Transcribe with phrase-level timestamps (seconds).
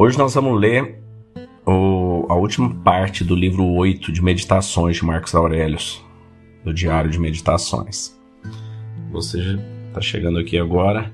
[0.00, 1.02] Hoje nós vamos ler
[1.66, 6.00] o, a última parte do livro 8 de Meditações de Marcos Aurelius,
[6.64, 8.16] do Diário de Meditações.
[9.10, 9.58] Você
[9.88, 11.12] está chegando aqui agora.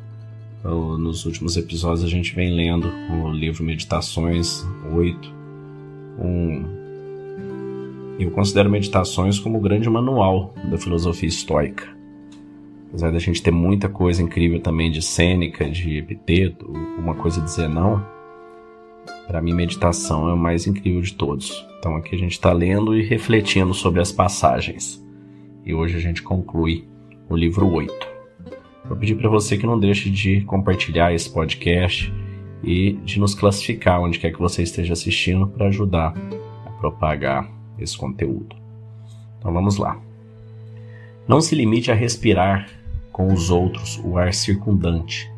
[0.63, 4.63] Nos últimos episódios a gente vem lendo o livro Meditações
[4.95, 5.33] 8.
[6.19, 6.65] Um,
[8.19, 11.89] eu considero Meditações como o grande manual da filosofia estoica.
[12.91, 17.67] Apesar da gente ter muita coisa incrível também de Sêneca, de Epiteto, uma coisa dizer
[17.67, 18.13] não,
[19.27, 21.67] para mim, meditação é o mais incrível de todos.
[21.79, 25.03] Então, aqui a gente está lendo e refletindo sobre as passagens.
[25.65, 26.87] E hoje a gente conclui
[27.29, 27.93] o livro 8.
[28.87, 32.13] Vou pedir para você que não deixe de compartilhar esse podcast
[32.63, 36.15] e de nos classificar onde quer que você esteja assistindo para ajudar
[36.67, 38.57] a propagar esse conteúdo.
[39.39, 39.99] Então vamos lá.
[41.27, 42.69] Não se limite a respirar
[43.11, 45.34] com os outros o ar circundante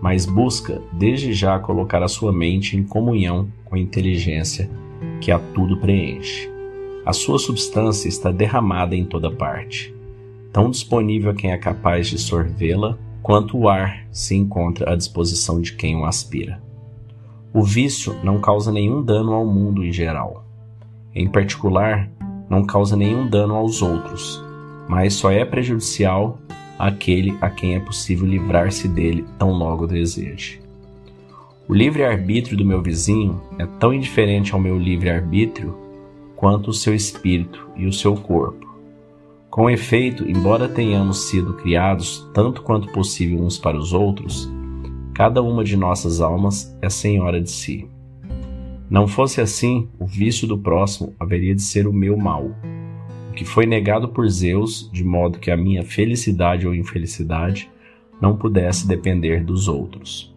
[0.00, 4.70] mas busca desde já colocar a sua mente em comunhão com a inteligência
[5.20, 6.50] que a tudo preenche.
[7.04, 9.94] A sua substância está derramada em toda parte,
[10.52, 15.60] tão disponível a quem é capaz de sorvê-la, quanto o ar se encontra à disposição
[15.60, 16.62] de quem o aspira.
[17.52, 20.44] O vício não causa nenhum dano ao mundo em geral.
[21.14, 22.08] Em particular,
[22.48, 24.42] não causa nenhum dano aos outros,
[24.88, 26.38] mas só é prejudicial
[26.78, 30.60] aquele a quem é possível livrar-se dele tão logo deseje.
[31.68, 35.76] O livre-arbítrio do meu vizinho é tão indiferente ao meu livre-arbítrio
[36.36, 38.66] quanto o seu espírito e o seu corpo.
[39.50, 44.48] Com efeito, embora tenhamos sido criados tanto quanto possível uns para os outros,
[45.14, 47.88] cada uma de nossas almas é senhora de si.
[48.88, 52.50] Não fosse assim, o vício do próximo haveria de ser o meu mal
[53.38, 57.70] que foi negado por Zeus, de modo que a minha felicidade ou infelicidade
[58.20, 60.34] não pudesse depender dos outros.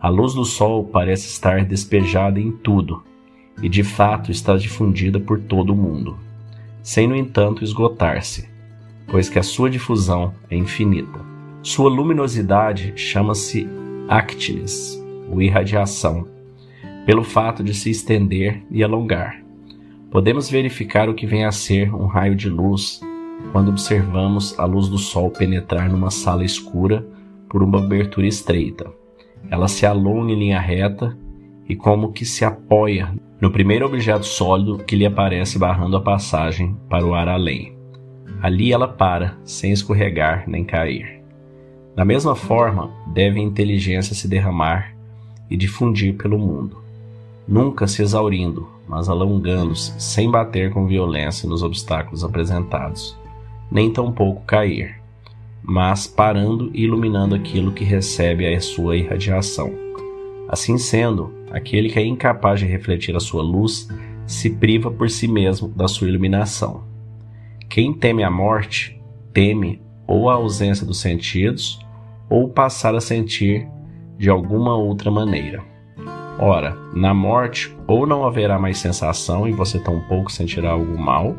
[0.00, 3.02] A luz do sol parece estar despejada em tudo,
[3.60, 6.16] e de fato está difundida por todo o mundo,
[6.80, 8.48] sem no entanto esgotar-se,
[9.08, 11.18] pois que a sua difusão é infinita.
[11.60, 13.66] Sua luminosidade chama-se
[14.06, 14.96] actines,
[15.28, 16.28] ou irradiação,
[17.04, 19.47] pelo fato de se estender e alongar
[20.10, 23.00] Podemos verificar o que vem a ser um raio de luz
[23.52, 27.06] quando observamos a luz do sol penetrar numa sala escura
[27.48, 28.90] por uma abertura estreita.
[29.50, 31.16] Ela se alonga em linha reta
[31.68, 36.74] e como que se apoia no primeiro objeto sólido que lhe aparece barrando a passagem
[36.88, 37.76] para o ar além.
[38.40, 41.22] Ali ela para, sem escorregar nem cair.
[41.94, 44.94] Da mesma forma, deve a inteligência se derramar
[45.50, 46.87] e difundir pelo mundo,
[47.48, 53.18] nunca se exaurindo, mas alongando-se, sem bater com violência nos obstáculos apresentados,
[53.70, 55.00] nem tampouco cair,
[55.62, 59.72] mas parando e iluminando aquilo que recebe a sua irradiação.
[60.48, 63.88] Assim sendo, aquele que é incapaz de refletir a sua luz
[64.26, 66.82] se priva por si mesmo da sua iluminação.
[67.68, 69.00] Quem teme a morte,
[69.32, 71.78] teme ou a ausência dos sentidos,
[72.30, 73.66] ou passar a sentir
[74.18, 75.62] de alguma outra maneira.
[76.38, 81.34] Ora, na morte, ou não haverá mais sensação e você tampouco sentirá algo mal,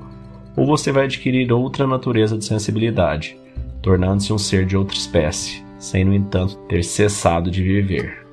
[0.58, 3.38] ou você vai adquirir outra natureza de sensibilidade,
[3.82, 8.28] tornando-se um ser de outra espécie, sem, no entanto, ter cessado de viver.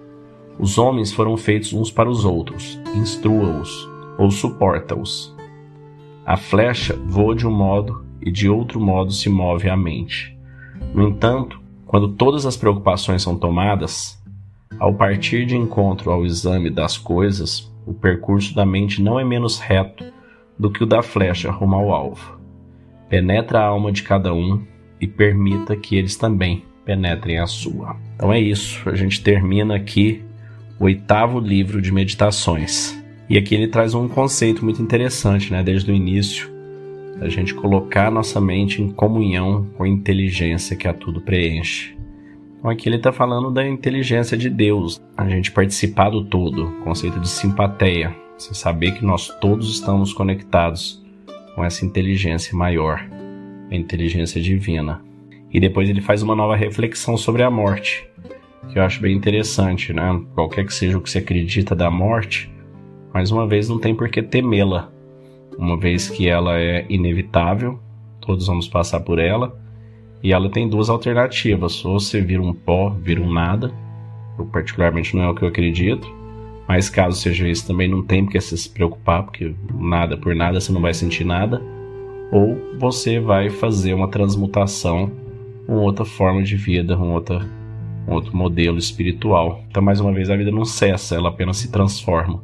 [0.58, 3.88] Os homens foram feitos uns para os outros, instrua-os
[4.18, 5.36] ou suporta-os.
[6.24, 10.36] A flecha voa de um modo e de outro modo se move a mente.
[10.92, 14.20] No entanto, quando todas as preocupações são tomadas,
[14.78, 19.58] ao partir de encontro ao exame das coisas, o percurso da mente não é menos
[19.58, 20.04] reto
[20.58, 22.38] do que o da flecha rumo ao alvo.
[23.08, 24.62] Penetra a alma de cada um
[25.00, 27.96] e permita que eles também penetrem a sua.
[28.14, 30.22] Então é isso, a gente termina aqui
[30.78, 32.96] o oitavo livro de meditações.
[33.28, 36.54] E aqui ele traz um conceito muito interessante, né, desde o início,
[37.20, 41.95] a gente colocar nossa mente em comunhão com a inteligência que a tudo preenche.
[42.66, 47.20] Então aqui ele está falando da inteligência de Deus, a gente participar do todo, conceito
[47.20, 51.00] de simpatia, você saber que nós todos estamos conectados
[51.54, 53.08] com essa inteligência maior,
[53.70, 55.00] a inteligência divina.
[55.52, 58.04] E depois ele faz uma nova reflexão sobre a morte,
[58.72, 60.20] que eu acho bem interessante, né?
[60.34, 62.52] Qualquer que seja o que você acredita da morte,
[63.14, 64.90] mais uma vez não tem por que temê-la,
[65.56, 67.78] uma vez que ela é inevitável,
[68.20, 69.56] todos vamos passar por ela
[70.22, 73.72] e ela tem duas alternativas: ou você vira um pó, vira um nada.
[74.38, 76.06] Eu, particularmente, não é o que eu acredito.
[76.68, 80.72] Mas caso seja isso, também não tem porque se preocupar, porque nada por nada você
[80.72, 81.62] não vai sentir nada.
[82.32, 85.12] Ou você vai fazer uma transmutação,
[85.68, 89.62] uma outra forma de vida, um outro modelo espiritual.
[89.70, 92.42] Então, mais uma vez, a vida não cessa, ela apenas se transforma,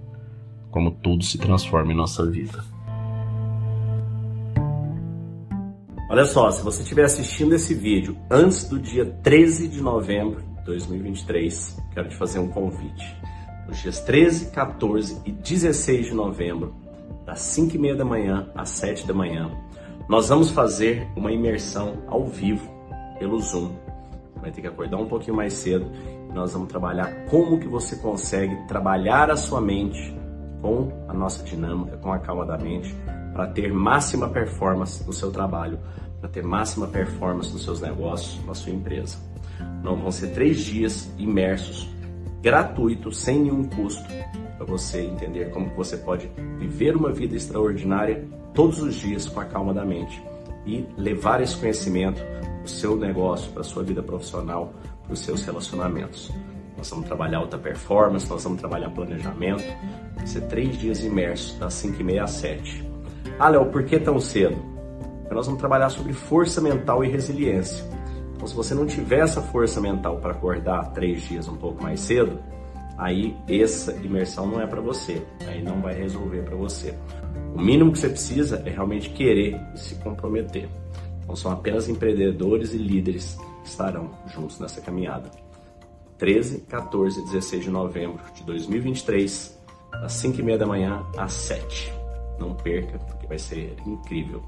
[0.71, 2.65] como tudo se transforma em nossa vida.
[6.13, 10.65] Olha só, se você estiver assistindo esse vídeo antes do dia 13 de novembro de
[10.67, 13.17] 2023, quero te fazer um convite.
[13.67, 16.75] Nos dias 13, 14 e 16 de novembro,
[17.25, 19.51] das 5 e meia da manhã às 7 da manhã,
[20.07, 22.71] nós vamos fazer uma imersão ao vivo
[23.19, 23.71] pelo Zoom.
[24.37, 25.91] Vai ter que acordar um pouquinho mais cedo
[26.29, 30.15] e nós vamos trabalhar como que você consegue trabalhar a sua mente
[30.61, 32.95] com a nossa dinâmica, com a calma da mente,
[33.33, 35.79] para ter máxima performance no seu trabalho,
[36.23, 39.19] para ter máxima performance nos seus negócios, na sua empresa.
[39.83, 41.91] Não vão ser três dias imersos,
[42.41, 44.09] gratuitos, sem nenhum custo,
[44.57, 46.31] para você entender como você pode
[46.61, 48.25] viver uma vida extraordinária
[48.55, 50.23] todos os dias com a calma da mente
[50.65, 54.73] e levar esse conhecimento para o seu negócio, para a sua vida profissional,
[55.03, 56.31] para os seus relacionamentos.
[56.77, 59.65] Nós vamos trabalhar alta performance, nós vamos trabalhar planejamento.
[60.15, 62.89] Vai ser três dias imersos, das 5 e meia às 7.
[63.41, 64.72] Ah, Léo, por que tão cedo?
[65.35, 67.85] Nós vamos trabalhar sobre força mental e resiliência.
[68.35, 72.01] Então, se você não tiver essa força mental para acordar três dias um pouco mais
[72.01, 72.41] cedo,
[72.99, 75.23] aí essa imersão não é para você.
[75.47, 76.95] Aí não vai resolver para você.
[77.55, 80.69] O mínimo que você precisa é realmente querer e se comprometer.
[81.23, 85.31] Então são apenas empreendedores e líderes que estarão juntos nessa caminhada.
[86.19, 91.33] 13, 14 e 16 de novembro de 2023, das 5 e meia da manhã às
[91.33, 91.93] 7.
[92.39, 94.43] Não perca, porque vai ser incrível.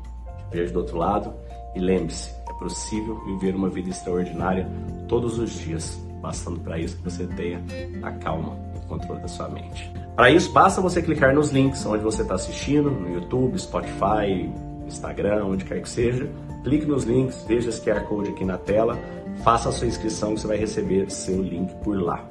[0.50, 1.34] Veja do outro lado
[1.74, 4.68] e lembre-se, é possível viver uma vida extraordinária
[5.08, 7.62] todos os dias, bastando para isso que você tenha
[8.02, 9.92] a calma e o controle da sua mente.
[10.14, 14.50] Para isso, basta você clicar nos links onde você está assistindo, no YouTube, Spotify,
[14.86, 16.28] Instagram, onde quer que seja.
[16.62, 18.98] Clique nos links, veja esse QR Code aqui na tela,
[19.42, 22.26] faça a sua inscrição que você vai receber seu link por lá.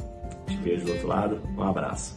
[0.48, 2.16] Te vejo do outro lado, um abraço.